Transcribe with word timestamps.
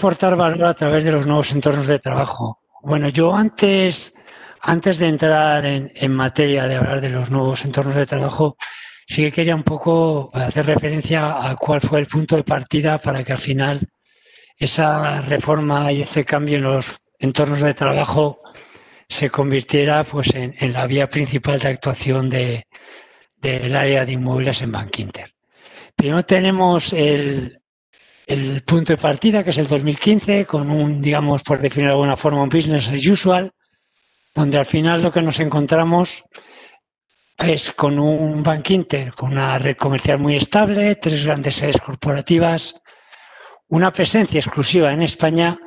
¿Cómo 0.00 0.12
aportar 0.12 0.34
valor 0.34 0.64
a 0.64 0.72
través 0.72 1.04
de 1.04 1.12
los 1.12 1.26
nuevos 1.26 1.52
entornos 1.52 1.86
de 1.86 1.98
trabajo? 1.98 2.62
Bueno, 2.82 3.10
yo 3.10 3.34
antes, 3.34 4.14
antes 4.62 4.96
de 4.96 5.08
entrar 5.08 5.66
en, 5.66 5.92
en 5.94 6.12
materia 6.14 6.66
de 6.66 6.76
hablar 6.76 7.02
de 7.02 7.10
los 7.10 7.30
nuevos 7.30 7.66
entornos 7.66 7.94
de 7.94 8.06
trabajo, 8.06 8.56
sí 9.06 9.24
que 9.24 9.30
quería 9.30 9.54
un 9.54 9.62
poco 9.62 10.30
hacer 10.32 10.64
referencia 10.64 11.46
a 11.46 11.54
cuál 11.54 11.82
fue 11.82 12.00
el 12.00 12.06
punto 12.06 12.36
de 12.36 12.44
partida 12.44 12.96
para 12.96 13.22
que 13.22 13.32
al 13.32 13.40
final 13.40 13.90
esa 14.56 15.20
reforma 15.20 15.92
y 15.92 16.00
ese 16.00 16.24
cambio 16.24 16.56
en 16.56 16.62
los 16.62 17.04
entornos 17.18 17.60
de 17.60 17.74
trabajo 17.74 18.40
se 19.06 19.28
convirtiera 19.28 20.02
pues, 20.02 20.34
en, 20.34 20.72
la 20.72 20.86
vía 20.86 21.10
principal 21.10 21.58
de 21.58 21.68
actuación 21.68 22.30
del 22.30 23.76
área 23.76 24.06
de 24.06 24.12
inmuebles 24.12 24.62
en 24.62 24.72
Bankinter. 24.72 25.30
Primero 25.94 26.24
tenemos 26.24 26.94
el, 26.94 27.59
el 28.30 28.62
punto 28.62 28.92
de 28.92 28.96
partida, 28.96 29.42
que 29.42 29.50
es 29.50 29.58
el 29.58 29.66
2015, 29.66 30.46
con 30.46 30.70
un, 30.70 31.02
digamos, 31.02 31.42
por 31.42 31.58
definir 31.58 31.88
de 31.88 31.94
alguna 31.94 32.16
forma, 32.16 32.42
un 32.42 32.48
business 32.48 32.88
as 32.88 33.04
usual, 33.04 33.52
donde 34.34 34.56
al 34.56 34.66
final 34.66 35.02
lo 35.02 35.10
que 35.10 35.20
nos 35.20 35.40
encontramos 35.40 36.22
es 37.36 37.72
con 37.72 37.98
un 37.98 38.42
Bankinter, 38.42 39.12
con 39.14 39.32
una 39.32 39.58
red 39.58 39.76
comercial 39.76 40.20
muy 40.20 40.36
estable, 40.36 40.94
tres 40.94 41.24
grandes 41.24 41.56
sedes 41.56 41.80
corporativas, 41.80 42.80
una 43.68 43.92
presencia 43.92 44.38
exclusiva 44.38 44.92
en 44.92 45.02
España 45.02 45.58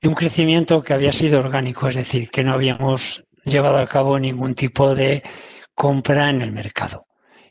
y 0.00 0.06
un 0.06 0.14
crecimiento 0.14 0.82
que 0.84 0.94
había 0.94 1.12
sido 1.12 1.40
orgánico, 1.40 1.88
es 1.88 1.96
decir, 1.96 2.30
que 2.30 2.44
no 2.44 2.52
habíamos 2.52 3.26
llevado 3.44 3.78
a 3.78 3.86
cabo 3.86 4.16
ningún 4.18 4.54
tipo 4.54 4.94
de 4.94 5.24
compra 5.74 6.30
en 6.30 6.40
el 6.42 6.52
mercado. 6.52 7.05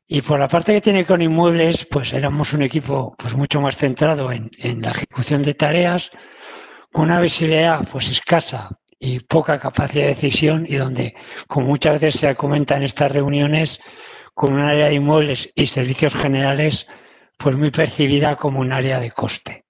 Y 0.08 0.22
por 0.22 0.40
la 0.40 0.48
parte 0.48 0.74
que 0.74 0.82
tiene 0.82 1.06
con 1.06 1.22
inmuebles, 1.22 1.86
pues 1.86 2.14
éramos 2.14 2.54
un 2.54 2.62
equipo 2.62 3.16
pues 3.18 3.36
mucho 3.36 3.60
más 3.60 3.76
centrado 3.76 4.32
en, 4.32 4.52
la 4.82 4.92
ejecución 4.92 5.42
de 5.42 5.56
tareas, 5.56 6.12
con 6.92 7.06
una 7.06 7.20
visibilidad 7.20 7.88
pues 7.92 8.10
escasa 8.10 8.70
y 9.00 9.20
poca 9.20 9.60
capacidad 9.60 10.04
de 10.04 10.10
decisión 10.10 10.66
y 10.68 10.76
donde, 10.76 11.16
como 11.48 11.68
muchas 11.68 12.00
veces 12.00 12.20
se 12.20 12.36
comenta 12.36 12.76
en 12.76 12.84
estas 12.84 13.12
reuniones, 13.12 13.82
con 14.34 14.54
un 14.54 14.62
área 14.62 14.88
de 14.88 14.96
inmuebles 14.96 15.52
y 15.56 15.66
servicios 15.66 16.14
generales, 16.14 16.88
pues 17.38 17.56
muy 17.56 17.72
percibida 17.72 18.36
como 18.36 18.60
un 18.60 18.72
área 18.74 19.00
de 19.00 19.12
coste. 19.12 19.66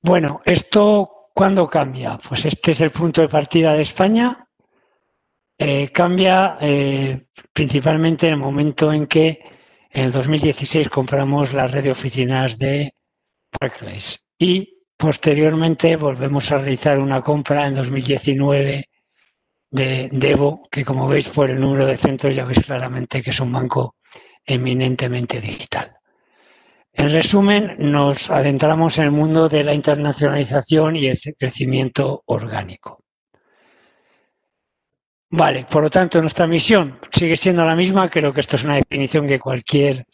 Bueno, 0.00 0.40
¿esto 0.44 1.30
cuándo 1.34 1.68
cambia? 1.68 2.18
Pues 2.18 2.44
este 2.44 2.72
es 2.72 2.80
el 2.80 2.90
punto 2.90 3.20
de 3.20 3.28
partida 3.28 3.74
de 3.74 3.82
España. 3.82 4.43
Eh, 5.58 5.90
cambia 5.92 6.58
eh, 6.60 7.26
principalmente 7.52 8.26
en 8.26 8.34
el 8.34 8.38
momento 8.40 8.92
en 8.92 9.06
que 9.06 9.40
en 9.90 10.06
el 10.06 10.12
2016 10.12 10.88
compramos 10.88 11.52
la 11.52 11.68
red 11.68 11.84
de 11.84 11.92
oficinas 11.92 12.58
de 12.58 12.92
Barclays 13.60 14.26
y 14.36 14.78
posteriormente 14.96 15.96
volvemos 15.96 16.50
a 16.50 16.58
realizar 16.58 16.98
una 16.98 17.20
compra 17.22 17.68
en 17.68 17.76
2019 17.76 18.88
de 19.70 20.08
Devo, 20.12 20.68
que 20.70 20.84
como 20.84 21.06
veis 21.06 21.28
por 21.28 21.50
el 21.50 21.60
número 21.60 21.86
de 21.86 21.96
centros 21.96 22.34
ya 22.34 22.44
veis 22.44 22.60
claramente 22.60 23.22
que 23.22 23.30
es 23.30 23.40
un 23.40 23.52
banco 23.52 23.96
eminentemente 24.44 25.40
digital. 25.40 25.96
En 26.92 27.10
resumen, 27.10 27.76
nos 27.78 28.30
adentramos 28.30 28.98
en 28.98 29.04
el 29.04 29.10
mundo 29.10 29.48
de 29.48 29.64
la 29.64 29.74
internacionalización 29.74 30.96
y 30.96 31.06
el 31.06 31.18
crecimiento 31.36 32.22
orgánico. 32.26 33.03
Vale, 35.36 35.66
por 35.68 35.82
lo 35.82 35.90
tanto, 35.90 36.20
nuestra 36.20 36.46
misión 36.46 37.00
sigue 37.10 37.36
siendo 37.36 37.66
la 37.66 37.74
misma. 37.74 38.08
Creo 38.08 38.32
que 38.32 38.38
esto 38.38 38.54
es 38.54 38.62
una 38.62 38.76
definición 38.76 39.26
que 39.26 39.40
cualquier 39.40 40.06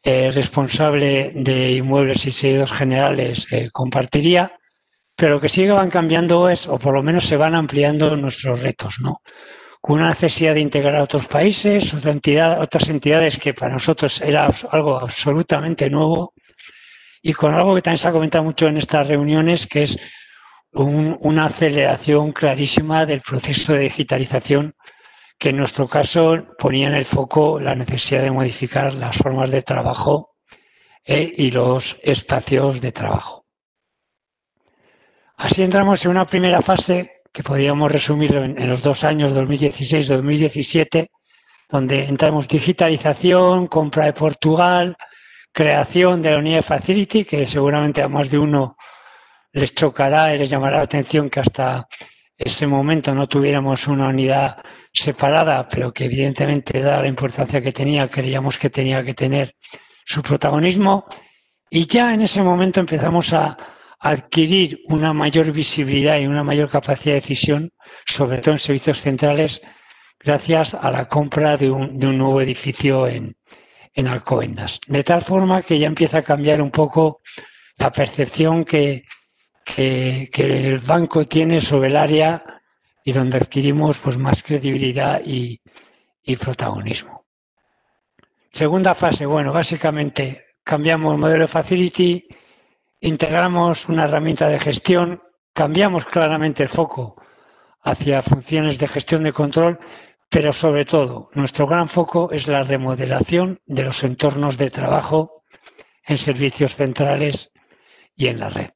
eh, 0.00 0.30
responsable 0.30 1.32
de 1.34 1.72
inmuebles 1.72 2.24
y 2.26 2.30
seguidos 2.30 2.70
generales 2.70 3.48
eh, 3.50 3.68
compartiría, 3.72 4.52
pero 5.16 5.34
lo 5.34 5.40
que 5.40 5.48
sigue 5.48 5.72
van 5.72 5.90
cambiando 5.90 6.48
es, 6.48 6.68
o 6.68 6.78
por 6.78 6.94
lo 6.94 7.02
menos 7.02 7.26
se 7.26 7.36
van 7.36 7.56
ampliando 7.56 8.16
nuestros 8.16 8.62
retos, 8.62 9.00
¿no? 9.00 9.22
con 9.80 9.98
una 9.98 10.10
necesidad 10.10 10.54
de 10.54 10.60
integrar 10.60 10.94
a 10.94 11.02
otros 11.02 11.26
países, 11.26 11.92
otras 11.92 12.88
entidades 12.90 13.38
que 13.38 13.54
para 13.54 13.72
nosotros 13.72 14.20
era 14.20 14.48
algo 14.70 15.00
absolutamente 15.00 15.90
nuevo, 15.90 16.32
y 17.22 17.32
con 17.32 17.54
algo 17.54 17.74
que 17.74 17.82
también 17.82 17.98
se 17.98 18.06
ha 18.06 18.12
comentado 18.12 18.44
mucho 18.44 18.68
en 18.68 18.76
estas 18.76 19.08
reuniones, 19.08 19.66
que 19.66 19.82
es 19.82 19.98
una 20.72 21.44
aceleración 21.44 22.32
clarísima 22.32 23.06
del 23.06 23.20
proceso 23.22 23.72
de 23.72 23.80
digitalización, 23.80 24.74
que 25.38 25.50
en 25.50 25.56
nuestro 25.56 25.88
caso 25.88 26.36
ponía 26.58 26.88
en 26.88 26.94
el 26.94 27.04
foco 27.04 27.58
la 27.58 27.74
necesidad 27.74 28.22
de 28.22 28.30
modificar 28.30 28.94
las 28.94 29.16
formas 29.16 29.50
de 29.50 29.62
trabajo 29.62 30.36
eh, 31.04 31.32
y 31.36 31.50
los 31.50 31.96
espacios 32.02 32.80
de 32.80 32.92
trabajo. 32.92 33.46
Así 35.36 35.62
entramos 35.62 36.04
en 36.04 36.10
una 36.10 36.26
primera 36.26 36.60
fase 36.60 37.22
que 37.32 37.42
podríamos 37.42 37.90
resumirlo 37.90 38.44
en, 38.44 38.68
los 38.68 38.82
dos 38.82 39.04
años 39.04 39.34
2016-2017, 39.34 41.08
donde 41.68 42.04
entramos 42.04 42.46
digitalización, 42.46 43.66
compra 43.68 44.04
de 44.06 44.12
Portugal, 44.12 44.96
creación 45.52 46.20
de 46.20 46.32
la 46.32 46.38
unidad 46.38 46.62
Facility, 46.62 47.24
que 47.24 47.46
seguramente 47.46 48.02
a 48.02 48.08
más 48.08 48.30
de 48.30 48.38
uno 48.38 48.76
les 49.52 49.74
chocará 49.74 50.34
y 50.34 50.38
les 50.38 50.50
llamará 50.50 50.78
la 50.78 50.84
atención 50.84 51.30
que 51.30 51.40
hasta 51.40 51.86
ese 52.36 52.66
momento 52.66 53.14
no 53.14 53.28
tuviéramos 53.28 53.86
una 53.86 54.08
unidad 54.08 54.62
separada, 54.92 55.68
pero 55.68 55.92
que 55.92 56.06
evidentemente, 56.06 56.80
dada 56.80 57.02
la 57.02 57.08
importancia 57.08 57.60
que 57.60 57.72
tenía, 57.72 58.08
creíamos 58.08 58.58
que 58.58 58.70
tenía 58.70 59.04
que 59.04 59.14
tener 59.14 59.54
su 60.04 60.22
protagonismo. 60.22 61.06
Y 61.68 61.86
ya 61.86 62.14
en 62.14 62.22
ese 62.22 62.42
momento 62.42 62.80
empezamos 62.80 63.32
a, 63.32 63.56
adquirir 64.00 64.80
una 64.88 65.12
mayor 65.12 65.52
visibilidad 65.52 66.18
y 66.18 66.26
una 66.26 66.42
mayor 66.42 66.70
capacidad 66.70 67.14
de 67.14 67.20
decisión, 67.20 67.70
sobre 68.06 68.38
todo 68.38 68.54
en 68.54 68.58
servicios 68.58 68.98
centrales, 68.98 69.60
gracias 70.18 70.74
a 70.74 70.90
la 70.90 71.06
compra 71.06 71.56
de 71.56 71.70
un, 71.70 71.98
nuevo 71.98 72.40
edificio 72.40 73.06
en, 73.06 73.36
Alcobendas. 74.08 74.80
De 74.86 75.04
tal 75.04 75.20
forma 75.20 75.60
que 75.60 75.78
ya 75.78 75.86
empieza 75.86 76.18
a 76.18 76.22
cambiar 76.22 76.62
un 76.62 76.70
poco 76.70 77.20
la 77.76 77.92
percepción 77.92 78.64
que, 78.64 79.04
el 79.76 80.78
banco 80.78 81.26
tiene 81.26 81.60
sobre 81.60 81.88
el 81.88 81.96
área 81.96 82.60
y 83.04 83.12
donde 83.12 83.38
adquirimos 83.38 83.98
pues, 83.98 84.16
más 84.16 84.42
credibilidad 84.42 85.20
y, 85.24 85.60
y 86.22 86.36
protagonismo. 86.36 87.24
Segunda 88.52 88.94
fase, 88.94 89.26
bueno, 89.26 89.52
básicamente 89.52 90.44
cambiamos 90.64 91.14
el 91.14 91.20
modelo 91.20 91.42
de 91.42 91.48
facility, 91.48 92.28
integramos 93.00 93.88
una 93.88 94.04
herramienta 94.04 94.48
de 94.48 94.58
gestión, 94.58 95.22
cambiamos 95.52 96.04
claramente 96.06 96.62
el 96.62 96.68
foco 96.68 97.16
hacia 97.82 98.22
funciones 98.22 98.78
de 98.78 98.88
gestión 98.88 99.22
de 99.22 99.32
control, 99.32 99.78
pero 100.28 100.52
sobre 100.52 100.84
todo 100.84 101.30
nuestro 101.34 101.66
gran 101.66 101.88
foco 101.88 102.30
es 102.32 102.46
la 102.46 102.62
remodelación 102.62 103.60
de 103.66 103.84
los 103.84 104.02
entornos 104.04 104.58
de 104.58 104.70
trabajo 104.70 105.44
en 106.04 106.18
servicios 106.18 106.74
centrales 106.74 107.52
y 108.14 108.28
en 108.28 108.40
la 108.40 108.50
red. 108.50 108.70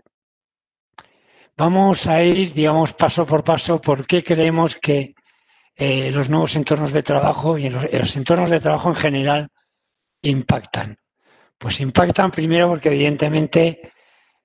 Vamos 1.56 2.08
a 2.08 2.22
ir, 2.22 2.52
digamos, 2.52 2.94
paso 2.94 3.24
por 3.24 3.44
paso, 3.44 3.80
por 3.80 4.06
qué 4.06 4.24
creemos 4.24 4.74
que 4.74 5.14
eh, 5.76 6.10
los 6.10 6.28
nuevos 6.28 6.56
entornos 6.56 6.92
de 6.92 7.04
trabajo 7.04 7.56
y 7.58 7.70
los 7.70 8.16
entornos 8.16 8.50
de 8.50 8.58
trabajo 8.58 8.88
en 8.88 8.96
general 8.96 9.48
impactan. 10.22 10.98
Pues 11.56 11.80
impactan 11.80 12.32
primero 12.32 12.68
porque 12.68 12.88
evidentemente 12.88 13.92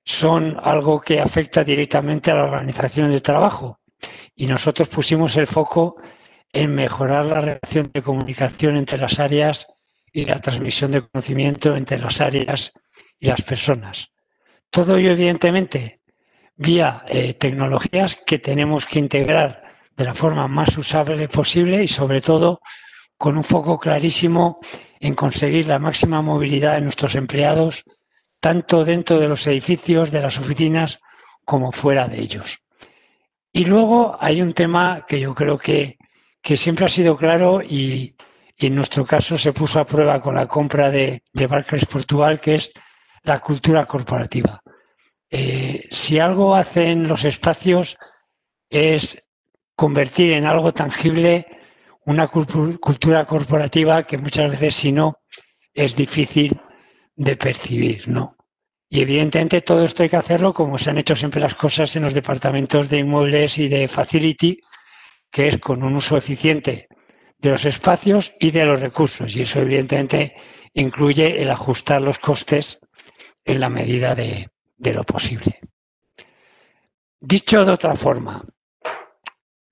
son 0.04 0.56
algo 0.62 1.00
que 1.00 1.20
afecta 1.20 1.64
directamente 1.64 2.30
a 2.30 2.36
la 2.36 2.44
organización 2.44 3.10
del 3.10 3.22
trabajo. 3.22 3.80
Y 4.36 4.46
nosotros 4.46 4.88
pusimos 4.88 5.36
el 5.36 5.48
foco 5.48 5.96
en 6.52 6.74
mejorar 6.74 7.26
la 7.26 7.40
relación 7.40 7.90
de 7.92 8.02
comunicación 8.02 8.76
entre 8.76 8.98
las 8.98 9.18
áreas 9.18 9.66
y 10.12 10.24
la 10.24 10.40
transmisión 10.40 10.92
de 10.92 11.02
conocimiento 11.08 11.76
entre 11.76 11.98
las 11.98 12.20
áreas 12.20 12.72
y 13.18 13.26
las 13.26 13.42
personas. 13.42 14.08
Todo 14.70 14.96
ello, 14.96 15.10
evidentemente, 15.10 15.99
vía 16.60 17.02
eh, 17.08 17.32
tecnologías 17.34 18.16
que 18.26 18.38
tenemos 18.38 18.84
que 18.84 18.98
integrar 18.98 19.62
de 19.96 20.04
la 20.04 20.12
forma 20.12 20.46
más 20.46 20.76
usable 20.76 21.26
posible 21.26 21.82
y, 21.82 21.88
sobre 21.88 22.20
todo, 22.20 22.60
con 23.16 23.38
un 23.38 23.44
foco 23.44 23.78
clarísimo 23.78 24.60
en 25.00 25.14
conseguir 25.14 25.66
la 25.66 25.78
máxima 25.78 26.20
movilidad 26.20 26.74
de 26.74 26.82
nuestros 26.82 27.14
empleados 27.14 27.84
tanto 28.40 28.84
dentro 28.84 29.18
de 29.18 29.28
los 29.28 29.46
edificios, 29.46 30.10
de 30.10 30.20
las 30.20 30.38
oficinas, 30.38 31.00
como 31.46 31.72
fuera 31.72 32.08
de 32.08 32.20
ellos. 32.20 32.58
Y 33.52 33.64
luego 33.64 34.16
hay 34.20 34.42
un 34.42 34.52
tema 34.52 35.06
que 35.08 35.18
yo 35.18 35.34
creo 35.34 35.58
que, 35.58 35.96
siempre 36.42 36.84
ha 36.84 36.88
sido 36.88 37.16
claro 37.16 37.62
y, 37.62 38.14
en 38.58 38.74
nuestro 38.74 39.06
caso 39.06 39.38
se 39.38 39.54
puso 39.54 39.80
a 39.80 39.86
prueba 39.86 40.20
con 40.20 40.34
la 40.34 40.46
compra 40.46 40.90
de, 40.90 41.22
de 41.32 41.46
Barclays 41.46 41.86
Portugal, 41.86 42.38
que 42.38 42.54
es 42.54 42.70
la 43.22 43.40
cultura 43.40 43.86
corporativa. 43.86 44.62
Eh, 45.30 45.88
si 45.90 46.18
algo 46.18 46.54
hacen 46.56 47.06
los 47.06 47.24
espacios 47.24 47.96
es 48.68 49.24
convertir 49.76 50.32
en 50.32 50.44
algo 50.44 50.74
tangible 50.74 51.46
una 52.04 52.26
cultura 52.28 53.24
corporativa 53.24 54.02
que 54.02 54.18
muchas 54.18 54.50
veces, 54.50 54.74
si 54.74 54.92
no, 54.92 55.20
es 55.72 55.94
difícil 55.94 56.60
de 57.14 57.36
percibir, 57.36 58.08
¿no? 58.08 58.36
Y 58.88 59.00
evidentemente 59.00 59.60
todo 59.60 59.84
esto 59.84 60.02
hay 60.02 60.08
que 60.08 60.16
hacerlo 60.16 60.52
como 60.52 60.76
se 60.76 60.90
han 60.90 60.98
hecho 60.98 61.14
siempre 61.14 61.40
las 61.40 61.54
cosas 61.54 61.94
en 61.94 62.02
los 62.02 62.14
departamentos 62.14 62.88
de 62.88 62.98
inmuebles 62.98 63.56
y 63.58 63.68
de 63.68 63.86
facility, 63.86 64.60
que 65.30 65.46
es 65.46 65.58
con 65.58 65.84
un 65.84 65.94
uso 65.94 66.16
eficiente 66.16 66.88
de 67.38 67.50
los 67.50 67.64
espacios 67.64 68.32
y 68.40 68.50
de 68.50 68.64
los 68.64 68.80
recursos. 68.80 69.36
Y 69.36 69.42
eso 69.42 69.60
evidentemente 69.60 70.34
incluye 70.74 71.40
el 71.40 71.50
ajustar 71.50 72.02
los 72.02 72.18
costes 72.18 72.86
en 73.44 73.60
la 73.60 73.68
medida 73.68 74.16
de, 74.16 74.49
de 74.80 74.94
lo 74.94 75.04
posible. 75.04 75.60
Dicho 77.20 77.64
de 77.64 77.72
otra 77.72 77.94
forma, 77.96 78.42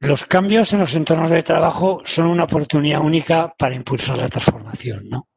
los 0.01 0.27
cambios 0.27 0.73
en 0.75 0.81
los 0.81 0.95
entornos 0.95 1.31
de 1.31 1.43
trabajo 1.43 2.03
son 2.05 2.27
una 2.27 2.45
oportunidad 2.45 3.01
única 3.01 3.55
para 3.59 3.75
impulsar 3.75 4.19
la 4.19 4.29
transformación, 4.29 5.09
¿no? 5.09 5.29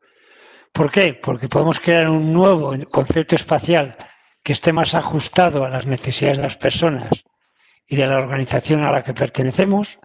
¿Por 0.74 0.92
qué? 0.92 1.14
Porque 1.14 1.48
podemos 1.48 1.80
crear 1.80 2.10
un 2.10 2.34
nuevo 2.34 2.74
concepto 2.90 3.36
espacial 3.36 3.98
que 4.44 4.54
esté 4.54 4.74
más 4.74 4.94
ajustado 4.94 5.64
a 5.64 5.70
las 5.70 5.86
necesidades 5.86 6.38
de 6.38 6.44
las 6.44 6.58
personas 6.58 7.24
y 7.88 7.96
de 7.96 8.08
la 8.08 8.18
organización 8.18 8.84
a 8.84 8.92
la 8.92 9.04
que 9.04 9.14
pertenecemos, 9.14 10.00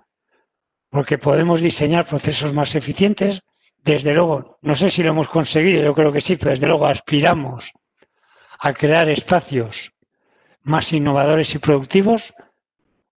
porque 0.91 1.19
podemos 1.19 1.61
diseñar 1.61 2.07
procesos 2.07 2.53
más 2.53 2.75
eficientes. 2.77 3.41
Desde 3.79 4.15
luego, 4.15 4.59
no 4.63 4.75
sé 4.75 4.91
si 4.91 5.03
lo 5.03 5.11
hemos 5.11 5.29
conseguido, 5.29 5.83
yo 5.83 5.95
creo 5.95 6.13
que 6.13 6.21
sí, 6.21 6.37
pero 6.37 6.51
desde 6.51 6.69
luego 6.69 6.87
aspiramos 6.87 7.73
a 8.59 8.73
crear 8.73 9.09
espacios 9.09 9.93
más 10.63 10.93
innovadores 10.93 11.55
y 11.55 11.59
productivos. 11.59 12.35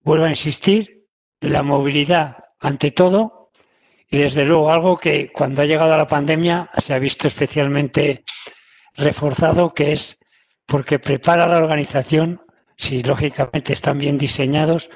Vuelvo 0.03 0.25
a 0.27 0.31
insistir, 0.31 1.07
la 1.41 1.63
movilidad 1.63 2.45
ante 2.61 2.91
todo 2.91 3.51
y 4.11 4.19
desde 4.19 4.45
luego 4.45 4.73
algo 4.73 4.99
que 4.99 5.31
cuando 5.33 5.63
ha 5.63 5.67
llegado 5.67 5.97
la 5.97 6.07
pandemia 6.07 6.71
se 6.79 6.95
ha 6.95 6.99
visto 6.99 7.29
especialmente 7.29 8.25
reforzado, 8.95 9.73
que 9.75 9.93
es 9.93 10.19
porque 10.67 10.99
prepara 10.99 11.47
la 11.47 11.59
organización, 11.59 12.43
si 12.77 13.03
lógicamente 13.03 13.73
están 13.73 13.99
bien 13.99 14.19
diseñados, 14.19 14.91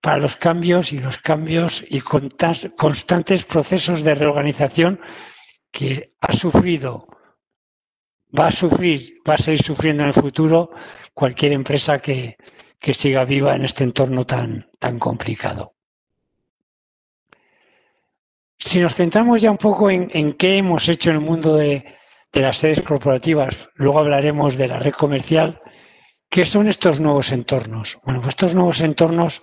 para 0.00 0.18
los 0.18 0.36
cambios 0.36 0.92
y 0.92 0.98
los 0.98 1.18
cambios 1.18 1.82
y 1.88 2.00
constantes 2.00 3.44
procesos 3.44 4.04
de 4.04 4.14
reorganización 4.14 5.00
que 5.70 6.14
ha 6.20 6.32
sufrido, 6.34 7.08
va 8.38 8.48
a 8.48 8.52
sufrir, 8.52 9.20
va 9.28 9.34
a 9.34 9.38
seguir 9.38 9.62
sufriendo 9.62 10.02
en 10.02 10.08
el 10.08 10.14
futuro 10.14 10.70
cualquier 11.12 11.52
empresa 11.52 12.00
que, 12.00 12.36
que 12.78 12.94
siga 12.94 13.24
viva 13.24 13.54
en 13.54 13.64
este 13.64 13.84
entorno 13.84 14.26
tan, 14.26 14.68
tan 14.78 14.98
complicado. 14.98 15.74
Si 18.58 18.80
nos 18.80 18.94
centramos 18.94 19.42
ya 19.42 19.50
un 19.50 19.58
poco 19.58 19.90
en, 19.90 20.32
qué 20.34 20.56
hemos 20.56 20.88
hecho 20.88 21.10
en 21.10 21.16
el 21.16 21.22
mundo 21.22 21.56
de, 21.56 21.84
las 22.32 22.58
sedes 22.58 22.82
corporativas, 22.82 23.68
luego 23.74 23.98
hablaremos 23.98 24.56
de 24.56 24.68
la 24.68 24.78
red 24.78 24.92
comercial, 24.92 25.60
¿qué 26.28 26.44
son 26.44 26.68
estos 26.68 26.98
nuevos 27.00 27.30
entornos? 27.30 27.98
Bueno, 28.04 28.20
pues 28.20 28.30
estos 28.30 28.54
nuevos 28.54 28.80
entornos, 28.80 29.42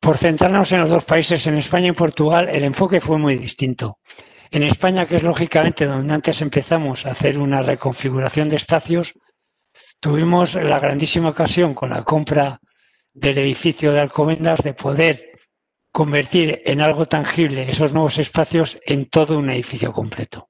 por 0.00 0.16
centrarnos 0.16 0.72
en 0.72 0.80
los 0.80 0.90
dos 0.90 1.04
países, 1.04 1.46
en 1.46 1.56
España 1.56 1.88
y 1.88 1.92
Portugal, 1.92 2.48
el 2.48 2.64
enfoque 2.64 3.00
fue 3.00 3.18
muy 3.18 3.36
distinto. 3.36 3.98
En 4.54 4.62
España, 4.62 5.04
que 5.08 5.16
es 5.16 5.24
lógicamente 5.24 5.84
donde 5.84 6.14
antes 6.14 6.40
empezamos 6.40 7.06
a 7.06 7.10
hacer 7.10 7.40
una 7.40 7.60
reconfiguración 7.60 8.48
de 8.48 8.54
espacios, 8.54 9.14
tuvimos 9.98 10.54
la 10.54 10.78
grandísima 10.78 11.30
ocasión 11.30 11.74
con 11.74 11.90
la 11.90 12.04
compra 12.04 12.60
del 13.12 13.38
edificio 13.38 13.92
de 13.92 13.98
Alcobendas 13.98 14.62
de 14.62 14.72
poder 14.72 15.40
convertir 15.90 16.62
en 16.66 16.82
algo 16.82 17.06
tangible 17.06 17.68
esos 17.68 17.92
nuevos 17.92 18.18
espacios 18.18 18.78
en 18.86 19.10
todo 19.10 19.40
un 19.40 19.50
edificio 19.50 19.92
completo, 19.92 20.48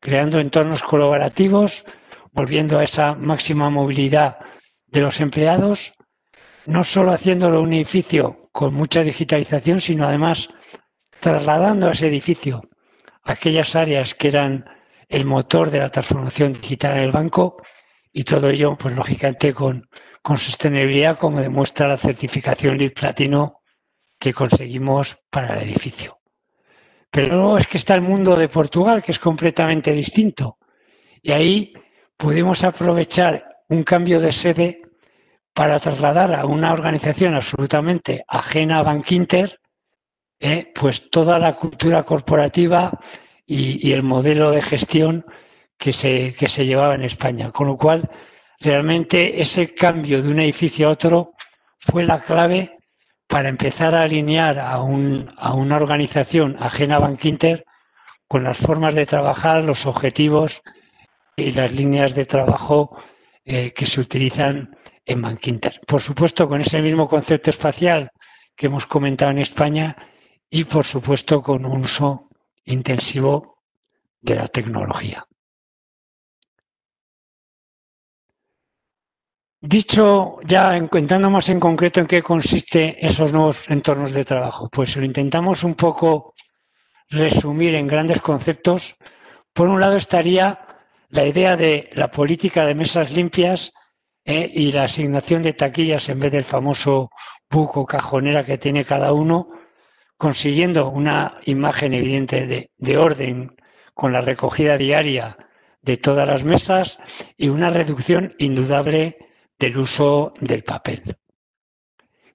creando 0.00 0.40
entornos 0.40 0.82
colaborativos, 0.82 1.84
volviendo 2.32 2.78
a 2.78 2.84
esa 2.84 3.14
máxima 3.14 3.68
movilidad 3.68 4.38
de 4.86 5.02
los 5.02 5.20
empleados, 5.20 5.92
no 6.64 6.82
solo 6.82 7.12
haciéndolo 7.12 7.60
un 7.60 7.74
edificio 7.74 8.48
con 8.52 8.72
mucha 8.72 9.02
digitalización, 9.02 9.82
sino 9.82 10.06
además 10.06 10.48
trasladando 11.20 11.88
a 11.88 11.92
ese 11.92 12.06
edificio 12.06 12.62
aquellas 13.24 13.74
áreas 13.74 14.14
que 14.14 14.28
eran 14.28 14.64
el 15.08 15.24
motor 15.24 15.70
de 15.70 15.78
la 15.78 15.88
transformación 15.88 16.52
digital 16.52 16.94
del 16.94 17.12
banco 17.12 17.56
y 18.12 18.24
todo 18.24 18.48
ello, 18.48 18.76
pues 18.76 18.94
lógicamente 18.94 19.52
con, 19.52 19.88
con 20.22 20.38
sostenibilidad, 20.38 21.18
como 21.18 21.40
demuestra 21.40 21.88
la 21.88 21.96
certificación 21.96 22.78
LEED 22.78 22.92
Platino 22.92 23.62
que 24.18 24.32
conseguimos 24.32 25.16
para 25.30 25.54
el 25.54 25.68
edificio. 25.68 26.20
Pero 27.10 27.36
luego 27.36 27.58
es 27.58 27.66
que 27.66 27.78
está 27.78 27.94
el 27.94 28.00
mundo 28.00 28.34
de 28.34 28.48
Portugal, 28.48 29.02
que 29.02 29.12
es 29.12 29.18
completamente 29.18 29.92
distinto. 29.92 30.58
Y 31.22 31.32
ahí 31.32 31.72
pudimos 32.16 32.64
aprovechar 32.64 33.44
un 33.68 33.82
cambio 33.82 34.20
de 34.20 34.32
sede 34.32 34.82
para 35.52 35.78
trasladar 35.78 36.34
a 36.34 36.44
una 36.44 36.72
organización 36.72 37.34
absolutamente 37.34 38.24
ajena 38.26 38.78
a 38.78 38.82
Bankinter, 38.82 39.60
eh, 40.46 40.70
pues 40.74 41.08
toda 41.08 41.38
la 41.38 41.54
cultura 41.54 42.02
corporativa 42.02 43.00
y, 43.46 43.92
el 43.92 44.02
modelo 44.02 44.50
de 44.50 44.60
gestión 44.60 45.24
que 45.78 45.90
se, 45.90 46.34
que 46.34 46.48
se 46.48 46.66
llevaba 46.66 46.94
en 46.96 47.04
España. 47.04 47.50
Con 47.50 47.68
lo 47.68 47.78
cual, 47.78 48.10
realmente 48.60 49.40
ese 49.40 49.72
cambio 49.74 50.22
de 50.22 50.28
un 50.28 50.40
edificio 50.40 50.86
a 50.86 50.90
otro 50.90 51.32
fue 51.78 52.04
la 52.04 52.20
clave 52.20 52.76
para 53.26 53.48
empezar 53.48 53.94
a 53.94 54.02
alinear 54.02 54.58
a, 54.58 54.82
una 54.82 55.76
organización 55.76 56.58
ajena 56.60 56.96
a 56.96 57.06
Bankinter 57.06 57.64
con 58.28 58.44
las 58.44 58.58
formas 58.58 58.94
de 58.94 59.06
trabajar, 59.06 59.64
los 59.64 59.86
objetivos 59.86 60.60
y 61.36 61.52
las 61.52 61.72
líneas 61.72 62.14
de 62.14 62.26
trabajo 62.26 62.98
eh, 63.46 63.72
que 63.72 63.86
se 63.86 63.98
utilizan 63.98 64.76
en 65.06 65.22
Bankinter. 65.22 65.80
Por 65.86 66.02
supuesto, 66.02 66.46
con 66.46 66.60
ese 66.60 66.82
mismo 66.82 67.08
concepto 67.08 67.48
espacial 67.48 68.10
que 68.54 68.66
hemos 68.66 68.86
comentado 68.86 69.30
en 69.30 69.38
España 69.38 69.96
y, 70.54 70.62
por 70.62 70.84
supuesto, 70.84 71.42
con 71.42 71.66
un 71.66 71.80
uso 71.80 72.28
intensivo 72.66 73.58
de 74.20 74.36
la 74.36 74.46
tecnología. 74.46 75.26
Dicho 79.60 80.38
ya, 80.44 80.76
entrando 80.76 81.28
más 81.28 81.48
en 81.48 81.58
concreto 81.58 81.98
en 81.98 82.06
qué 82.06 82.22
consiste 82.22 83.04
esos 83.04 83.32
nuevos 83.32 83.68
entornos 83.68 84.12
de 84.12 84.24
trabajo, 84.24 84.68
pues 84.70 84.96
lo 84.96 85.04
intentamos 85.04 85.64
un 85.64 85.74
poco 85.74 86.34
resumir 87.08 87.74
en 87.74 87.88
grandes 87.88 88.20
conceptos. 88.20 88.94
Por 89.52 89.66
un 89.66 89.80
lado 89.80 89.96
estaría 89.96 90.60
la 91.08 91.26
idea 91.26 91.56
de 91.56 91.90
la 91.94 92.12
política 92.12 92.64
de 92.64 92.76
mesas 92.76 93.10
limpias 93.10 93.72
eh, 94.24 94.48
y 94.54 94.70
la 94.70 94.84
asignación 94.84 95.42
de 95.42 95.54
taquillas 95.54 96.08
en 96.10 96.20
vez 96.20 96.30
del 96.30 96.44
famoso 96.44 97.10
buco 97.50 97.84
cajonera 97.84 98.44
que 98.44 98.56
tiene 98.56 98.84
cada 98.84 99.12
uno, 99.12 99.48
consiguiendo 100.16 100.88
una 100.88 101.38
imagen 101.44 101.94
evidente 101.94 102.46
de, 102.46 102.70
de 102.76 102.96
orden 102.96 103.56
con 103.94 104.12
la 104.12 104.20
recogida 104.20 104.76
diaria 104.76 105.36
de 105.82 105.96
todas 105.96 106.26
las 106.26 106.44
mesas 106.44 106.98
y 107.36 107.48
una 107.48 107.70
reducción 107.70 108.34
indudable 108.38 109.18
del 109.58 109.78
uso 109.78 110.32
del 110.40 110.64
papel. 110.64 111.16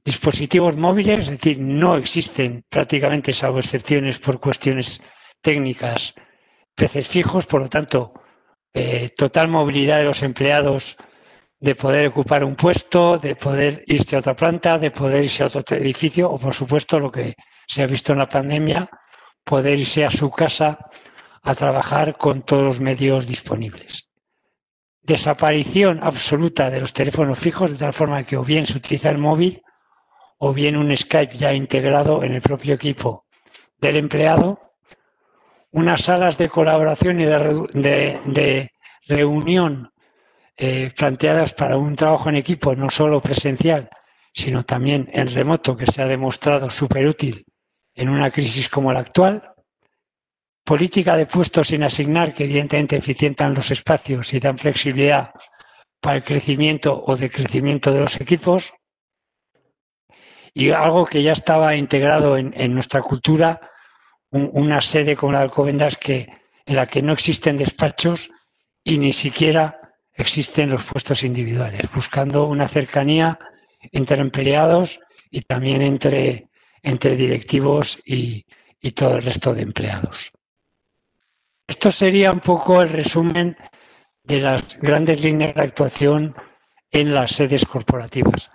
Dispositivos 0.06 0.78
móviles, 0.78 1.20
es 1.20 1.30
decir, 1.32 1.60
no 1.60 1.96
existen 1.98 2.64
prácticamente, 2.70 3.34
salvo 3.34 3.60
excepciones 3.60 4.20
por 4.20 4.40
cuestiones 4.40 5.02
técnicas, 5.42 6.14
peces 6.76 7.08
fijos, 7.08 7.46
por 7.46 7.62
lo 7.62 7.70
tanto, 7.70 8.14
eh, 8.74 9.10
total 9.10 9.50
movilidad 9.50 9.98
de 9.98 10.06
los 10.06 10.24
empleados 10.24 10.96
de 11.60 11.76
poder 11.76 12.08
ocupar 12.08 12.44
un 12.44 12.56
puesto, 12.56 13.18
de 13.18 13.36
poder 13.36 13.84
irse 13.88 14.16
a 14.16 14.20
otra 14.20 14.36
planta, 14.36 14.78
de 14.78 14.92
poder 14.92 15.24
irse 15.24 15.44
a 15.44 15.48
otro 15.48 15.76
edificio 15.76 16.30
o, 16.32 16.40
por 16.40 16.54
supuesto, 16.54 17.00
lo 17.00 17.12
que 17.12 17.36
se 17.70 17.84
ha 17.84 17.86
visto 17.86 18.14
en 18.14 18.20
la 18.20 18.28
pandemia, 18.28 18.90
poder 19.44 19.80
irse 19.80 20.04
a 20.04 20.10
su 20.10 20.32
casa 20.32 20.90
a 21.44 21.54
trabajar 21.54 22.18
con 22.18 22.42
todos 22.42 22.64
los 22.64 22.80
medios 22.80 23.28
disponibles. 23.28 24.10
Desaparición 25.02 26.00
absoluta 26.04 26.72
de 26.72 26.80
los 26.80 26.94
teléfonos 26.94 27.38
fijos, 27.38 27.72
de 27.72 27.78
tal 27.78 27.94
forma 27.94 28.26
que 28.26 28.38
o 28.38 28.44
bien 28.44 28.66
se 28.66 28.78
utiliza 28.78 29.10
el 29.10 29.20
móvil 29.20 29.62
o 30.40 30.52
bien 30.52 30.76
un 30.78 30.96
Skype 30.96 31.38
ya 31.38 31.54
integrado 31.54 32.24
en 32.24 32.34
el 32.34 32.42
propio 32.42 32.74
equipo 32.74 33.26
del 33.78 33.98
empleado, 33.98 34.60
unas 35.72 36.02
salas 36.02 36.38
de 36.40 36.50
colaboración 36.50 37.22
y 37.22 37.26
de, 37.26 38.72
reunión 39.08 39.92
eh, 40.58 40.92
planteadas 40.98 41.54
para 41.54 41.78
un 41.78 41.96
trabajo 41.96 42.30
en 42.30 42.36
equipo, 42.36 42.76
no 42.76 42.90
solo 42.90 43.22
presencial, 43.22 43.90
sino 44.34 44.66
también 44.66 45.10
en 45.14 45.34
remoto, 45.34 45.78
que 45.78 45.86
se 45.86 46.02
ha 46.02 46.08
demostrado 46.08 46.70
súper 46.70 47.08
útil 47.08 47.46
en 48.00 48.08
una 48.08 48.32
crisis 48.32 48.70
como 48.70 48.94
la 48.94 49.02
actual, 49.02 49.54
política 50.64 51.18
de 51.18 51.26
puestos 51.26 51.68
sin 51.68 51.84
asignar 51.84 52.34
que 52.34 52.46
evidentemente 52.46 52.96
eficientan 52.96 53.54
los 53.54 53.72
espacios 53.72 54.34
y 54.34 54.40
dan 54.40 54.58
flexibilidad 54.58 55.32
para 56.00 56.18
el 56.18 56.24
crecimiento 56.24 57.04
o 57.06 57.18
decrecimiento 57.18 57.92
de 57.92 58.00
los 58.00 58.22
equipos. 58.22 58.74
Y 60.54 60.72
algo 60.72 61.06
que 61.06 61.22
ya 61.22 61.34
estaba 61.34 61.76
integrado 61.76 62.38
en, 62.38 62.74
nuestra 62.74 63.02
cultura, 63.02 63.60
una 64.32 64.80
sede 64.80 65.18
como 65.18 65.34
la 65.34 65.40
de 65.40 65.46
Alcobendas 65.46 65.98
que, 65.98 66.30
en 66.66 66.76
la 66.78 66.88
que 66.88 67.02
no 67.02 67.12
existen 67.12 67.58
despachos 67.58 68.30
y 68.82 68.98
ni 68.98 69.12
siquiera 69.12 69.78
existen 70.14 70.70
los 70.70 70.86
puestos 70.86 71.24
individuales, 71.24 71.82
buscando 71.94 72.46
una 72.46 72.68
cercanía 72.70 73.38
entre 73.92 74.22
empleados 74.22 75.02
y 75.30 75.42
también 75.42 75.82
entre, 75.82 76.49
entre 76.84 77.16
directivos 77.16 78.02
y, 78.06 78.46
todo 78.96 79.16
el 79.18 79.22
resto 79.22 79.54
de 79.54 79.62
empleados. 79.62 80.32
Esto 81.68 81.92
sería 81.92 82.32
un 82.32 82.40
poco 82.40 82.82
el 82.82 82.90
resumen 82.90 83.58
de 84.24 84.40
las 84.40 84.80
grandes 84.80 85.22
líneas 85.22 85.54
de 85.54 85.62
actuación 85.62 86.36
en 86.92 87.14
las 87.14 87.32
sedes 87.32 87.66
corporativas. 87.66 88.50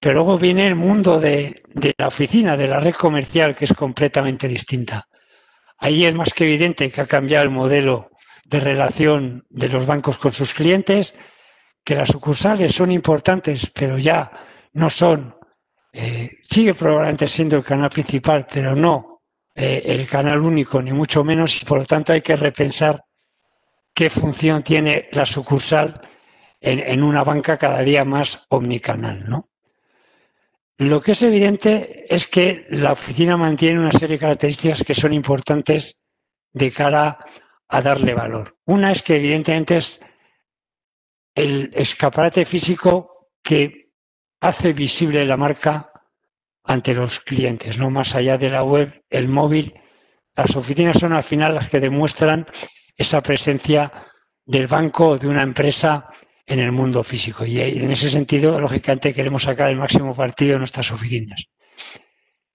Pero 0.00 0.14
luego 0.14 0.38
viene 0.38 0.66
el 0.66 0.74
mundo 0.74 1.18
de, 1.18 1.62
la 1.96 2.08
oficina, 2.08 2.56
de 2.56 2.68
la 2.68 2.78
red 2.78 2.94
comercial, 2.94 3.56
que 3.56 3.64
es 3.64 3.72
completamente 3.72 4.46
distinta. 4.46 5.08
Ahí 5.78 6.04
es 6.04 6.14
más 6.14 6.32
que 6.32 6.44
evidente 6.44 6.90
que 6.90 7.00
ha 7.00 7.06
cambiado 7.06 7.44
el 7.44 7.50
modelo 7.50 8.10
de 8.44 8.60
relación 8.60 9.44
de 9.48 9.68
los 9.68 9.86
bancos 9.86 10.18
con 10.18 10.32
sus 10.32 10.54
clientes, 10.54 11.14
que 11.84 11.94
las 11.94 12.08
sucursales 12.08 12.74
son 12.74 12.92
importantes, 12.92 13.70
pero 13.74 13.98
ya 13.98 14.30
no 14.72 14.90
son, 14.90 15.37
eh, 16.00 16.38
sigue 16.44 16.74
probablemente 16.74 17.26
siendo 17.26 17.56
el 17.56 17.64
canal 17.64 17.90
principal, 17.90 18.46
pero 18.48 18.76
no 18.76 19.22
eh, 19.52 19.82
el 19.84 20.06
canal 20.06 20.40
único, 20.40 20.80
ni 20.80 20.92
mucho 20.92 21.24
menos, 21.24 21.60
y 21.60 21.64
por 21.64 21.78
lo 21.78 21.84
tanto 21.84 22.12
hay 22.12 22.22
que 22.22 22.36
repensar 22.36 23.02
qué 23.92 24.08
función 24.08 24.62
tiene 24.62 25.08
la 25.10 25.26
sucursal 25.26 26.00
en, 26.60 26.78
en 26.78 27.02
una 27.02 27.24
banca 27.24 27.56
cada 27.56 27.80
día 27.80 28.04
más 28.04 28.46
omnicanal, 28.48 29.28
¿no? 29.28 29.48
Lo 30.76 31.00
que 31.00 31.10
es 31.10 31.22
evidente 31.22 32.06
es 32.08 32.28
que 32.28 32.68
la 32.70 32.92
oficina 32.92 33.36
mantiene 33.36 33.80
una 33.80 33.90
serie 33.90 34.18
de 34.18 34.20
características 34.20 34.84
que 34.84 34.94
son 34.94 35.12
importantes 35.12 36.04
de 36.52 36.70
cara 36.70 37.18
a 37.66 37.82
darle 37.82 38.14
valor. 38.14 38.56
Una 38.66 38.92
es 38.92 39.02
que 39.02 39.16
evidentemente 39.16 39.78
es 39.78 40.00
el 41.34 41.70
escaparate 41.74 42.44
físico 42.44 43.30
que 43.42 43.87
hace 44.40 44.72
visible 44.72 45.24
la 45.24 45.36
marca 45.36 45.92
ante 46.64 46.94
los 46.94 47.20
clientes, 47.20 47.78
no 47.78 47.90
más 47.90 48.14
allá 48.14 48.36
de 48.36 48.50
la 48.50 48.62
web, 48.62 49.02
el 49.10 49.28
móvil. 49.28 49.74
Las 50.36 50.54
oficinas 50.54 50.98
son 50.98 51.12
al 51.12 51.22
final 51.22 51.54
las 51.54 51.68
que 51.68 51.80
demuestran 51.80 52.46
esa 52.96 53.22
presencia 53.22 53.90
del 54.44 54.66
banco 54.66 55.08
o 55.08 55.18
de 55.18 55.28
una 55.28 55.42
empresa 55.42 56.08
en 56.46 56.60
el 56.60 56.72
mundo 56.72 57.02
físico. 57.02 57.44
Y 57.44 57.60
en 57.60 57.90
ese 57.90 58.10
sentido, 58.10 58.60
lógicamente, 58.60 59.14
queremos 59.14 59.42
sacar 59.44 59.70
el 59.70 59.76
máximo 59.76 60.14
partido 60.14 60.52
de 60.52 60.58
nuestras 60.58 60.90
oficinas. 60.90 61.46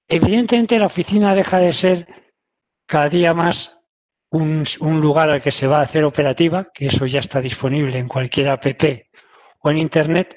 Evidentemente, 0.08 0.80
la 0.80 0.88
oficina 0.88 1.36
deja 1.36 1.60
de 1.60 1.74
ser 1.74 2.08
cada 2.86 3.10
día 3.10 3.34
más 3.34 3.80
un, 4.30 4.64
lugar 5.00 5.30
al 5.30 5.42
que 5.42 5.52
se 5.52 5.68
va 5.68 5.80
a 5.80 5.84
hacer 5.84 6.04
operativa, 6.04 6.68
que 6.74 6.88
eso 6.88 7.06
ya 7.06 7.20
está 7.20 7.40
disponible 7.40 7.98
en 7.98 8.08
cualquier 8.08 8.50
app 8.50 8.66
o 9.60 9.72
en 9.72 9.78
Internet, 9.78 10.36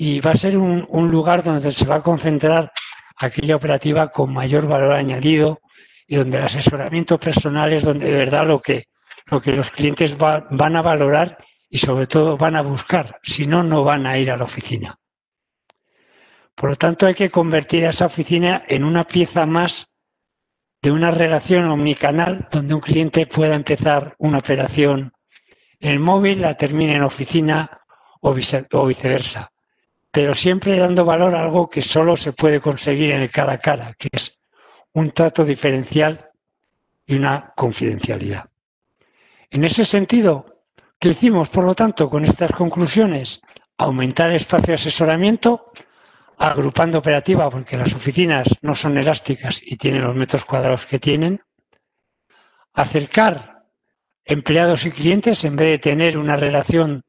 y 0.00 0.20
va 0.20 0.30
a 0.30 0.36
ser 0.36 0.56
un, 0.56 0.86
lugar 1.10 1.42
donde 1.42 1.72
se 1.72 1.84
va 1.84 1.96
a 1.96 2.00
concentrar 2.00 2.72
aquella 3.16 3.56
operativa 3.56 4.08
con 4.08 4.32
mayor 4.32 4.68
valor 4.68 4.92
añadido 4.92 5.60
y 6.06 6.14
donde 6.16 6.38
el 6.38 6.44
asesoramiento 6.44 7.18
personal 7.18 7.72
es 7.72 7.82
donde 7.82 8.06
de 8.06 8.12
verdad 8.12 8.46
lo 8.46 8.60
que, 8.60 8.84
lo 9.26 9.42
que 9.42 9.52
los 9.52 9.72
clientes 9.72 10.16
van 10.16 10.76
a 10.76 10.82
valorar 10.82 11.36
y 11.68 11.78
sobre 11.78 12.06
todo 12.06 12.36
van 12.36 12.54
a 12.54 12.62
buscar, 12.62 13.18
si 13.24 13.44
no, 13.44 13.64
no 13.64 13.82
van 13.82 14.06
a 14.06 14.16
ir 14.16 14.30
a 14.30 14.36
la 14.36 14.44
oficina. 14.44 14.98
Por 16.54 16.70
lo 16.70 16.76
tanto, 16.76 17.06
hay 17.06 17.14
que 17.14 17.30
convertir 17.30 17.84
a 17.84 17.90
esa 17.90 18.06
oficina 18.06 18.64
en 18.68 18.84
una 18.84 19.04
pieza 19.04 19.46
más 19.46 19.96
de 20.80 20.92
una 20.92 21.10
relación 21.10 21.66
omnicanal 21.66 22.48
donde 22.50 22.74
un 22.74 22.80
cliente 22.80 23.26
pueda 23.26 23.56
empezar 23.56 24.14
una 24.18 24.38
operación 24.38 25.12
en 25.80 25.90
el 25.90 25.98
móvil, 25.98 26.40
la 26.40 26.54
termine 26.54 26.94
en 26.94 27.02
oficina 27.02 27.80
o 28.20 28.32
viceversa. 28.32 29.50
Pero 30.18 30.34
siempre 30.34 30.76
dando 30.76 31.04
valor 31.04 31.36
a 31.36 31.42
algo 31.42 31.70
que 31.70 31.80
solo 31.80 32.16
se 32.16 32.32
puede 32.32 32.60
conseguir 32.60 33.12
en 33.12 33.20
el 33.20 33.30
cara 33.30 33.52
a 33.52 33.58
cara, 33.58 33.94
que 33.96 34.08
es 34.10 34.40
un 34.94 35.12
trato 35.12 35.44
diferencial 35.44 36.28
y 37.06 37.14
una 37.14 37.52
confidencialidad. 37.54 38.50
En 39.48 39.62
ese 39.62 39.84
sentido, 39.84 40.64
¿Qué 40.98 41.10
hicimos, 41.10 41.48
por 41.50 41.62
lo 41.62 41.76
tanto, 41.76 42.10
con 42.10 42.24
estas 42.24 42.50
conclusiones? 42.50 43.40
Aumentar 43.76 44.30
el 44.30 44.36
espacio 44.36 44.72
de 44.72 44.74
asesoramiento, 44.74 45.70
agrupando 46.36 46.98
operativa, 46.98 47.48
porque 47.48 47.76
las 47.76 47.94
oficinas 47.94 48.48
no 48.62 48.74
son 48.74 48.98
elásticas 48.98 49.60
y 49.64 49.76
tienen 49.76 50.02
los 50.02 50.16
metros 50.16 50.44
cuadrados 50.44 50.84
que 50.84 50.98
tienen. 50.98 51.40
Acercar 52.72 53.66
empleados 54.24 54.84
y 54.84 54.90
clientes 54.90 55.44
en 55.44 55.54
vez 55.54 55.68
de 55.68 55.78
tener 55.78 56.18
una 56.18 56.34
relación 56.34 57.00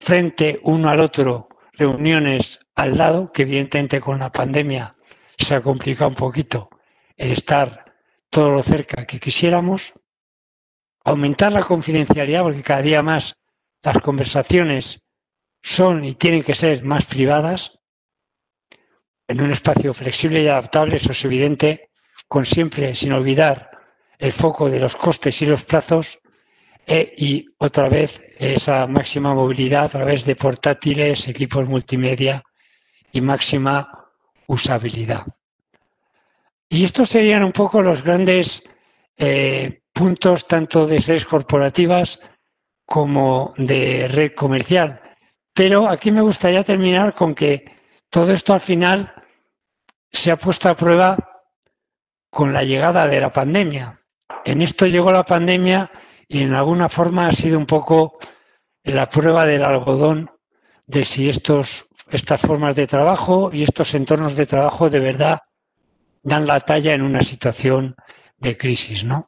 frente 0.00 0.58
uno 0.64 0.90
al 0.90 0.98
otro, 0.98 1.49
reuniones 1.80 2.60
al 2.74 2.98
lado, 2.98 3.32
que 3.32 3.42
evidentemente 3.42 4.00
con 4.00 4.18
la 4.18 4.30
pandemia 4.30 4.94
se 5.38 5.54
ha 5.54 5.62
complicado 5.62 6.10
un 6.10 6.14
poquito 6.14 6.68
el 7.16 7.32
estar 7.32 7.86
todo 8.28 8.50
lo 8.50 8.62
cerca 8.62 9.06
que 9.06 9.18
quisiéramos 9.18 9.94
aumentar 11.04 11.52
la 11.52 11.62
confidencialidad, 11.62 12.42
porque 12.42 12.62
cada 12.62 12.82
día 12.82 13.02
más 13.02 13.34
las 13.82 13.98
conversaciones 13.98 15.06
son 15.62 16.04
y 16.04 16.14
tienen 16.14 16.42
que 16.42 16.54
ser 16.54 16.84
más 16.84 17.06
privadas, 17.06 17.78
en 19.26 19.40
un 19.40 19.50
espacio 19.50 19.94
flexible 19.94 20.42
y 20.42 20.48
adaptable, 20.48 20.96
eso 20.96 21.12
es 21.12 21.24
evidente, 21.24 21.90
con 22.28 22.44
siempre, 22.44 22.94
sin 22.94 23.12
olvidar, 23.12 23.70
el 24.18 24.32
foco 24.32 24.68
de 24.68 24.80
los 24.80 24.96
costes 24.96 25.40
y 25.40 25.46
los 25.46 25.64
plazos, 25.64 26.18
e, 26.86 27.14
y 27.16 27.46
otra 27.58 27.88
vez 27.88 28.22
esa 28.40 28.86
máxima 28.86 29.34
movilidad 29.34 29.84
a 29.84 29.88
través 29.88 30.24
de 30.24 30.34
portátiles, 30.34 31.28
equipos 31.28 31.68
multimedia 31.68 32.42
y 33.12 33.20
máxima 33.20 34.08
usabilidad. 34.46 35.26
Y 36.70 36.84
estos 36.84 37.10
serían 37.10 37.44
un 37.44 37.52
poco 37.52 37.82
los 37.82 38.02
grandes 38.02 38.62
eh, 39.18 39.82
puntos 39.92 40.48
tanto 40.48 40.86
de 40.86 41.02
sedes 41.02 41.26
corporativas 41.26 42.18
como 42.86 43.52
de 43.58 44.08
red 44.08 44.32
comercial. 44.32 45.00
Pero 45.52 45.86
aquí 45.88 46.10
me 46.10 46.22
gustaría 46.22 46.64
terminar 46.64 47.14
con 47.14 47.34
que 47.34 47.64
todo 48.08 48.32
esto 48.32 48.54
al 48.54 48.60
final 48.60 49.12
se 50.10 50.30
ha 50.30 50.36
puesto 50.36 50.70
a 50.70 50.76
prueba 50.76 51.42
con 52.30 52.54
la 52.54 52.64
llegada 52.64 53.06
de 53.06 53.20
la 53.20 53.30
pandemia. 53.30 54.00
En 54.46 54.62
esto 54.62 54.86
llegó 54.86 55.12
la 55.12 55.24
pandemia 55.24 55.90
y 56.30 56.44
en 56.44 56.54
alguna 56.54 56.88
forma 56.88 57.26
ha 57.26 57.32
sido 57.32 57.58
un 57.58 57.66
poco 57.66 58.16
la 58.84 59.08
prueba 59.08 59.44
del 59.44 59.64
algodón 59.64 60.30
de 60.86 61.04
si 61.04 61.28
estos, 61.28 61.88
estas 62.08 62.40
formas 62.40 62.76
de 62.76 62.86
trabajo 62.86 63.50
y 63.52 63.64
estos 63.64 63.92
entornos 63.94 64.36
de 64.36 64.46
trabajo 64.46 64.88
de 64.88 65.00
verdad 65.00 65.40
dan 66.22 66.46
la 66.46 66.60
talla 66.60 66.92
en 66.92 67.02
una 67.02 67.20
situación 67.20 67.96
de 68.38 68.56
crisis, 68.56 69.02
¿no? 69.02 69.26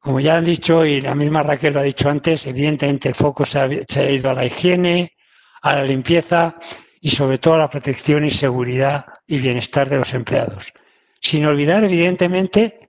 Como 0.00 0.20
ya 0.20 0.36
han 0.36 0.44
dicho, 0.44 0.86
y 0.86 1.02
la 1.02 1.14
misma 1.14 1.42
Raquel 1.42 1.74
lo 1.74 1.80
ha 1.80 1.82
dicho 1.82 2.08
antes, 2.08 2.46
evidentemente 2.46 3.10
el 3.10 3.14
foco 3.14 3.44
se 3.44 3.58
ha, 3.58 4.10
ido 4.10 4.30
a 4.30 4.34
la 4.34 4.46
higiene, 4.46 5.12
a 5.60 5.76
la 5.76 5.84
limpieza 5.84 6.56
y 6.98 7.10
sobre 7.10 7.36
todo 7.36 7.54
a 7.54 7.58
la 7.58 7.68
protección 7.68 8.24
y 8.24 8.30
seguridad 8.30 9.04
y 9.26 9.38
bienestar 9.38 9.90
de 9.90 9.98
los 9.98 10.14
empleados. 10.14 10.72
Sin 11.20 11.44
olvidar, 11.44 11.84
evidentemente, 11.84 12.87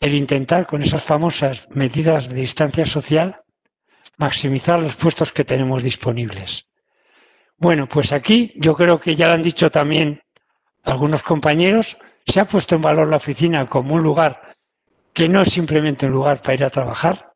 el 0.00 0.14
intentar 0.14 0.66
con 0.66 0.82
esas 0.82 1.02
famosas 1.02 1.68
medidas 1.70 2.28
de 2.28 2.40
distancia 2.40 2.86
social 2.86 3.42
maximizar 4.16 4.80
los 4.80 4.96
puestos 4.96 5.32
que 5.32 5.44
tenemos 5.44 5.82
disponibles. 5.82 6.68
Bueno, 7.58 7.86
pues 7.86 8.12
aquí 8.12 8.52
yo 8.56 8.74
creo 8.74 8.98
que 8.98 9.14
ya 9.14 9.28
lo 9.28 9.34
han 9.34 9.42
dicho 9.42 9.70
también 9.70 10.22
algunos 10.82 11.22
compañeros, 11.22 11.98
se 12.26 12.40
ha 12.40 12.46
puesto 12.46 12.74
en 12.74 12.82
valor 12.82 13.08
la 13.08 13.16
oficina 13.16 13.66
como 13.66 13.94
un 13.94 14.02
lugar 14.02 14.56
que 15.12 15.28
no 15.28 15.42
es 15.42 15.52
simplemente 15.52 16.06
un 16.06 16.12
lugar 16.12 16.40
para 16.40 16.54
ir 16.54 16.64
a 16.64 16.70
trabajar. 16.70 17.32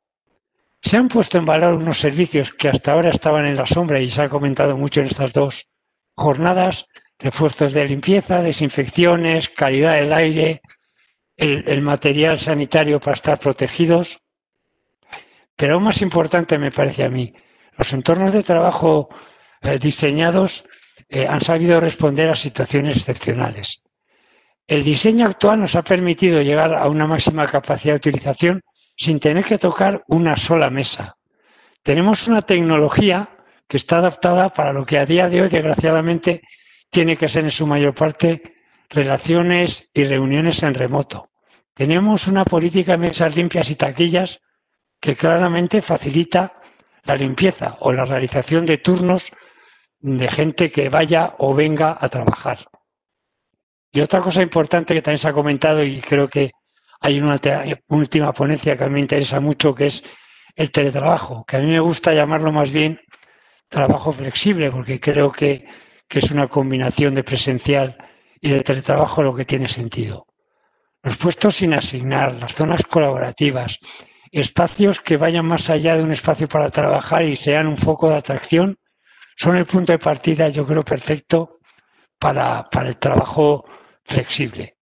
Se 0.80 0.97
han 0.97 1.09
puesto 1.09 1.38
en 1.38 1.44
valor 1.44 1.75
unos 1.75 1.99
servicios 1.99 2.52
que 2.52 2.68
hasta 2.68 2.92
ahora 2.92 3.11
estaban 3.11 3.47
en 3.47 3.56
la 3.56 3.66
sombra 3.66 4.00
y 4.00 4.09
se 4.09 4.23
ha 4.23 4.28
comentado 4.28 4.76
mucho 4.76 5.00
en 5.00 5.06
estas 5.06 5.33
dos 5.33 5.73
jornadas, 6.16 6.87
refuerzos 7.18 7.73
de 7.73 7.87
limpieza, 7.87 8.42
desinfecciones, 8.42 9.49
calidad 9.49 9.94
del 9.94 10.12
aire, 10.12 10.61
el, 11.37 11.83
material 11.83 12.38
sanitario 12.38 13.00
para 13.00 13.17
estar 13.17 13.38
protegidos. 13.38 14.21
Pero 15.57 15.75
aún 15.75 15.85
más 15.85 16.03
importante 16.03 16.59
me 16.59 16.71
parece 16.71 17.05
a 17.05 17.09
mí, 17.09 17.33
los 17.76 17.93
entornos 17.93 18.33
de 18.33 18.43
trabajo 18.43 19.09
eh, 19.61 19.79
diseñados 19.79 20.64
eh, 21.09 21.26
han 21.29 21.41
sabido 21.41 21.81
responder 21.81 22.31
a 22.31 22.37
situaciones 22.37 22.97
excepcionales. 22.97 23.83
El 24.67 24.83
diseño 24.83 25.26
actual 25.26 25.61
nos 25.61 25.75
ha 25.76 25.83
permitido 25.83 26.41
llegar 26.41 26.75
a 26.75 26.88
una 26.88 27.07
máxima 27.07 27.47
capacidad 27.47 27.95
de 27.95 28.09
utilización 28.09 28.62
sin 28.97 29.21
tener 29.21 29.45
que 29.45 29.59
tocar 29.59 30.03
una 30.09 30.37
sola 30.37 30.71
mesa. 30.71 31.17
Tenemos 31.83 32.26
una 32.29 32.43
tecnología 32.43 33.29
que 33.69 33.76
está 33.76 33.99
adaptada 33.99 34.50
para 34.50 34.73
lo 34.73 34.85
que 34.85 34.99
a 34.99 35.07
día 35.07 35.29
de 35.29 35.43
hoy, 35.43 35.49
desgraciadamente, 35.49 36.43
tiene 36.91 37.17
que 37.17 37.29
ser 37.29 37.45
en 37.45 37.50
su 37.50 37.67
mayor 37.67 37.95
parte 37.95 38.53
relaciones 38.91 39.91
y 39.93 40.05
reuniones 40.05 40.62
en 40.62 40.75
remoto. 40.75 41.31
Tenemos 41.75 42.29
una 42.29 42.45
política 42.45 42.93
de 42.93 42.99
mesas 42.99 43.35
limpias 43.35 43.71
y 43.71 43.76
taquillas 43.76 44.41
que 45.00 45.17
claramente 45.17 45.83
facilita 45.83 46.61
la 47.05 47.17
limpieza 47.17 47.76
o 47.81 47.93
la 47.93 48.05
realización 48.05 48.64
de 48.64 48.79
turnos 48.79 49.31
de 50.00 50.29
gente 50.29 50.71
que 50.71 50.88
vaya 50.88 51.35
o 51.38 51.55
venga 51.55 51.97
a 52.00 52.09
trabajar. 52.09 52.67
Y 53.93 54.00
otra 54.00 54.21
cosa 54.21 54.43
importante 54.43 54.95
que 54.95 55.03
también 55.03 55.19
se 55.19 55.29
ha 55.29 55.33
comentado 55.33 55.83
y 55.83 56.00
creo 56.00 56.29
que 56.29 56.53
hay 57.00 57.21
una 57.21 57.38
última 57.88 58.33
ponencia 58.33 58.76
que 58.76 58.85
a 58.85 58.87
mí 58.87 58.95
me 58.95 59.00
interesa 59.00 59.41
mucho, 59.41 59.75
que 59.75 59.87
es 59.87 60.03
el 60.57 60.71
teletrabajo, 60.71 61.45
que 61.45 61.57
a 61.57 61.61
mí 61.61 61.67
me 61.67 61.81
gusta 61.81 62.14
llamarlo 62.14 62.53
más 62.53 62.73
bien 62.73 63.00
trabajo 63.69 64.12
flexible, 64.12 64.71
porque 64.71 65.00
creo 65.00 65.33
que, 65.33 65.67
que 66.09 66.21
es 66.21 66.31
una 66.31 66.49
combinación 66.49 67.14
de 67.14 67.25
presencial 67.25 67.97
y 68.44 68.50
de 68.50 68.60
teletrabajo 68.60 69.22
lo 69.22 69.34
que 69.34 69.46
tiene 69.46 69.66
sentido. 69.66 70.26
Los 71.02 71.16
puestos 71.16 71.56
sin 71.56 71.72
asignar, 71.72 72.34
las 72.34 72.54
zonas 72.54 72.82
colaborativas, 72.82 73.78
espacios 74.30 75.00
que 75.00 75.16
vayan 75.16 75.46
más 75.46 75.70
allá 75.70 75.96
de 75.96 76.02
un 76.02 76.12
espacio 76.12 76.46
para 76.46 76.68
trabajar 76.68 77.24
y 77.24 77.36
sean 77.36 77.66
un 77.66 77.78
foco 77.78 78.10
de 78.10 78.16
atracción, 78.16 78.78
son 79.34 79.56
el 79.56 79.64
punto 79.64 79.92
de 79.92 79.98
partida, 79.98 80.50
yo 80.50 80.66
creo, 80.66 80.84
perfecto 80.84 81.60
para, 82.18 82.68
para 82.70 82.90
el 82.90 82.98
trabajo 82.98 83.64
flexible. 84.04 84.76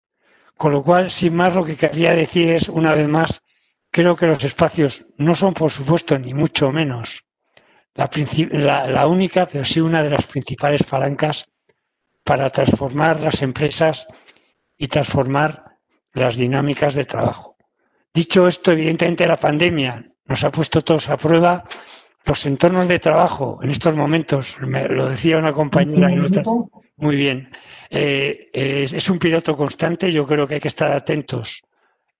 Con 0.56 0.72
lo 0.72 0.82
cual, 0.82 1.12
sin 1.12 1.36
más, 1.36 1.54
lo 1.54 1.64
que 1.64 1.76
querría 1.76 2.14
decir 2.14 2.50
es, 2.50 2.68
una 2.68 2.94
vez 2.94 3.06
más, 3.06 3.46
creo 3.92 4.16
que 4.16 4.26
los 4.26 4.42
espacios 4.42 5.06
no 5.18 5.36
son, 5.36 5.54
por 5.54 5.70
supuesto, 5.70 6.18
ni 6.18 6.34
mucho 6.34 6.72
menos 6.72 7.24
la, 7.94 9.06
única, 9.06 9.46
pero 9.46 9.64
sí 9.64 9.80
una 9.80 10.02
de 10.02 10.10
las 10.10 10.26
principales 10.26 10.82
palancas 10.82 11.44
para 12.24 12.50
transformar 12.50 13.20
las 13.20 13.42
empresas 13.42 14.06
y 14.76 14.88
transformar 14.88 15.78
las 16.12 16.36
dinámicas 16.36 16.94
de 16.94 17.04
trabajo. 17.04 17.56
Dicho 18.12 18.46
esto, 18.46 18.72
evidentemente 18.72 19.26
la 19.26 19.38
pandemia 19.38 20.04
nos 20.26 20.44
ha 20.44 20.50
puesto 20.50 20.82
todos 20.82 21.08
a 21.08 21.16
prueba 21.16 21.64
los 22.24 22.46
entornos 22.46 22.86
de 22.86 22.98
trabajo 22.98 23.58
en 23.62 23.70
estos 23.70 23.96
momentos, 23.96 24.56
me 24.60 24.86
lo 24.88 25.08
decía 25.08 25.38
una 25.38 25.52
compañera. 25.52 26.08
muy 26.96 27.16
bien. 27.16 27.50
Eh, 27.90 28.50
es, 28.52 29.10
un 29.10 29.18
piloto 29.18 29.56
constante, 29.56 30.12
yo 30.12 30.26
creo 30.26 30.46
que 30.46 30.54
hay 30.54 30.60
que 30.60 30.68
estar 30.68 30.92
atentos 30.92 31.60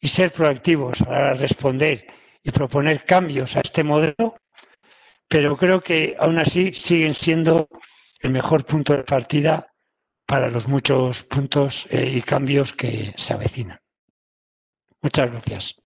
y 0.00 0.09
ser 0.09 0.32
proactivos 0.32 1.00
a 1.02 1.35
responder 1.35 2.04
y 2.42 2.50
proponer 2.50 3.04
cambios 3.04 3.56
a 3.56 3.61
este 3.61 3.85
modelo, 3.85 4.35
pero 5.28 5.56
creo 5.56 5.80
que 5.80 6.16
aún 6.18 6.38
así 6.38 6.73
siguen 6.73 7.14
siendo 7.14 7.68
el 8.21 8.30
mejor 8.30 8.64
punto 8.64 8.97
de 8.97 9.04
partida 9.04 9.72
para 10.33 10.49
los 10.49 10.67
muchos 10.67 11.25
puntos 11.25 11.87
eh, 11.91 12.11
y 12.17 12.23
cambios 12.23 12.73
que 12.73 13.12
se 13.19 13.35
avecinan. 13.35 13.79
Muchas 15.03 15.31
gracias. 15.31 15.82